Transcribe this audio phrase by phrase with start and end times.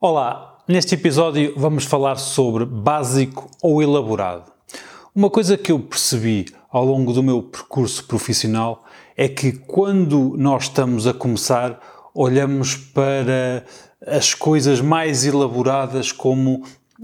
[0.00, 4.44] Olá, neste episódio vamos falar sobre básico ou elaborado.
[5.12, 8.84] Uma coisa que eu percebi ao longo do meu percurso profissional
[9.16, 11.80] é que quando nós estamos a começar,
[12.14, 13.64] olhamos para
[14.06, 16.62] as coisas mais elaboradas como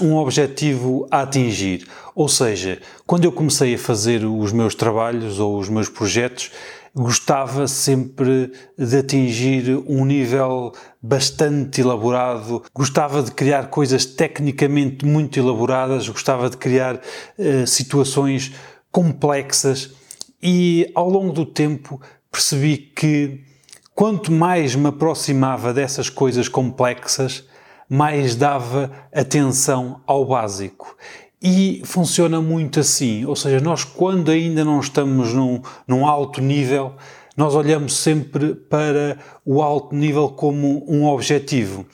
[0.00, 1.88] um objetivo a atingir.
[2.14, 6.52] Ou seja, quando eu comecei a fazer os meus trabalhos ou os meus projetos,
[6.96, 10.72] gostava sempre de atingir um nível
[11.02, 18.54] bastante elaborado, gostava de criar coisas tecnicamente muito elaboradas, gostava de criar uh, situações
[18.90, 19.90] complexas
[20.42, 23.44] e ao longo do tempo percebi que
[23.94, 27.44] quanto mais me aproximava dessas coisas complexas,
[27.88, 30.96] mais dava atenção ao básico.
[31.42, 36.94] E funciona muito assim, ou seja, nós quando ainda não estamos num, num alto nível,
[37.36, 41.84] nós olhamos sempre para o alto nível como um objetivo.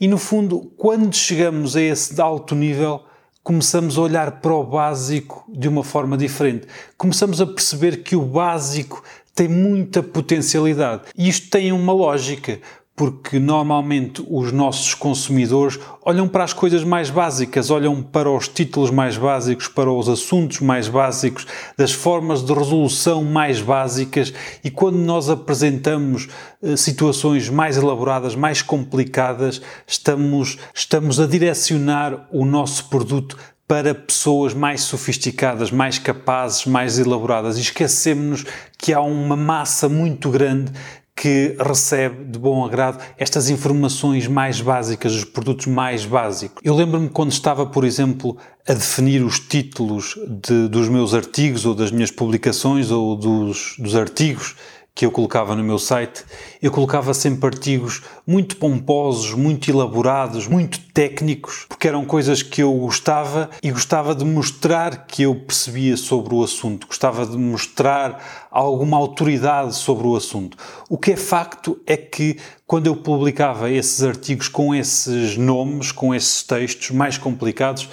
[0.00, 3.02] E no fundo, quando chegamos a esse alto nível,
[3.42, 6.66] começamos a olhar para o básico de uma forma diferente.
[6.96, 9.02] Começamos a perceber que o básico
[9.34, 11.02] tem muita potencialidade.
[11.16, 12.58] E isto tem uma lógica,
[12.96, 18.90] porque normalmente os nossos consumidores olham para as coisas mais básicas, olham para os títulos
[18.90, 24.32] mais básicos, para os assuntos mais básicos, das formas de resolução mais básicas
[24.64, 26.28] e quando nós apresentamos
[26.62, 33.36] eh, situações mais elaboradas, mais complicadas, estamos, estamos a direcionar o nosso produto
[33.68, 37.58] para pessoas mais sofisticadas, mais capazes, mais elaboradas.
[37.58, 38.46] E esquecemos-nos
[38.78, 40.72] que há uma massa muito grande
[41.16, 46.60] que recebe de bom agrado estas informações mais básicas, os produtos mais básicos.
[46.62, 48.36] Eu lembro-me quando estava, por exemplo,
[48.68, 53.96] a definir os títulos de, dos meus artigos ou das minhas publicações ou dos, dos
[53.96, 54.54] artigos
[54.96, 56.24] que eu colocava no meu site,
[56.62, 62.72] eu colocava sempre artigos muito pomposos, muito elaborados, muito técnicos, porque eram coisas que eu
[62.72, 68.96] gostava e gostava de mostrar que eu percebia sobre o assunto, gostava de mostrar alguma
[68.96, 70.56] autoridade sobre o assunto.
[70.88, 76.14] O que é facto é que quando eu publicava esses artigos com esses nomes, com
[76.14, 77.86] esses textos mais complicados,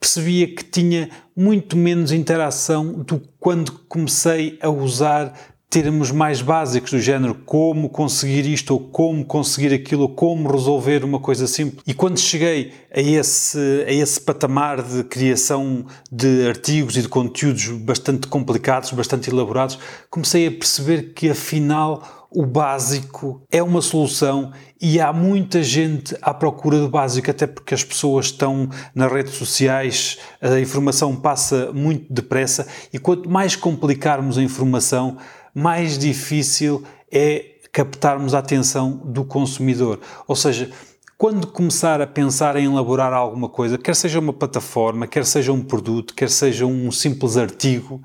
[0.00, 5.32] percebia que tinha muito menos interação do que quando comecei a usar
[5.70, 11.04] termos mais básicos do género como conseguir isto ou como conseguir aquilo ou como resolver
[11.04, 11.82] uma coisa simples.
[11.86, 17.68] E quando cheguei a esse, a esse patamar de criação de artigos e de conteúdos
[17.68, 19.78] bastante complicados, bastante elaborados,
[20.08, 26.32] comecei a perceber que afinal o básico é uma solução e há muita gente à
[26.32, 32.12] procura do básico, até porque as pessoas estão nas redes sociais, a informação passa muito
[32.12, 35.16] depressa e quanto mais complicarmos a informação,
[35.54, 40.00] mais difícil é captarmos a atenção do consumidor.
[40.26, 40.70] Ou seja,
[41.16, 45.62] quando começar a pensar em elaborar alguma coisa, quer seja uma plataforma, quer seja um
[45.62, 48.00] produto, quer seja um simples artigo,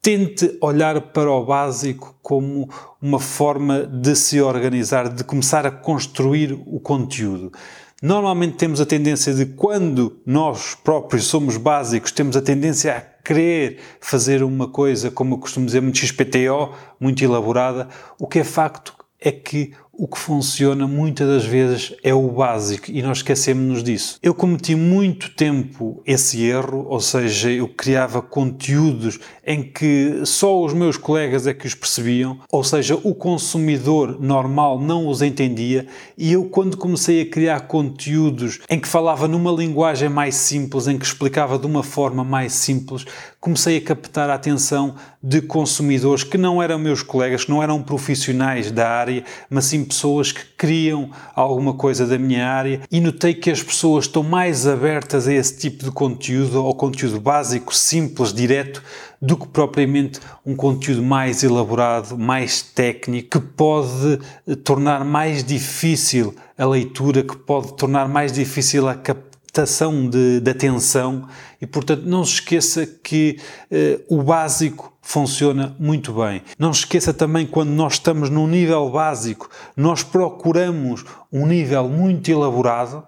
[0.00, 2.68] tente olhar para o básico como
[3.00, 7.52] uma forma de se organizar, de começar a construir o conteúdo.
[8.02, 13.78] Normalmente temos a tendência de, quando nós próprios somos básicos, temos a tendência a querer
[14.00, 17.88] fazer uma coisa, como eu costumo dizer, muito XPTO, muito elaborada.
[18.18, 22.90] O que é facto é que o que funciona muitas das vezes é o básico
[22.90, 24.18] e nós esquecemos-nos disso.
[24.22, 30.72] Eu cometi muito tempo esse erro, ou seja, eu criava conteúdos em que só os
[30.72, 35.86] meus colegas é que os percebiam, ou seja, o consumidor normal não os entendia
[36.16, 40.98] e eu quando comecei a criar conteúdos em que falava numa linguagem mais simples, em
[40.98, 43.04] que explicava de uma forma mais simples,
[43.38, 47.82] comecei a captar a atenção de consumidores que não eram meus colegas, que não eram
[47.82, 53.34] profissionais da área, mas sim pessoas que queriam alguma coisa da minha área e notei
[53.34, 58.32] que as pessoas estão mais abertas a esse tipo de conteúdo, ao conteúdo básico, simples,
[58.32, 58.82] direto,
[59.20, 66.34] do que propriamente um conteúdo mais elaborado, mais técnico, que pode eh, tornar mais difícil
[66.58, 71.28] a leitura, que pode tornar mais difícil a captação de, de atenção.
[71.60, 73.38] E, portanto, não se esqueça que
[73.70, 76.40] eh, o básico funciona muito bem.
[76.56, 82.30] Não se esqueça também quando nós estamos num nível básico, nós procuramos um nível muito
[82.30, 83.04] elaborado,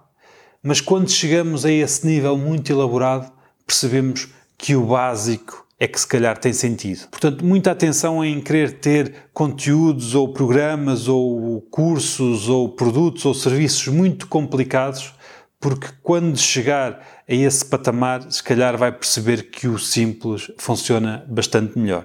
[0.63, 3.33] mas quando chegamos a esse nível muito elaborado,
[3.65, 7.09] percebemos que o básico é que se calhar tem sentido.
[7.09, 13.89] Portanto, muita atenção em querer ter conteúdos ou programas ou cursos ou produtos ou serviços
[13.89, 15.13] muito complicados,
[15.65, 21.79] porque quando chegar a esse patamar, se calhar vai perceber que o simples funciona bastante
[21.79, 22.03] melhor.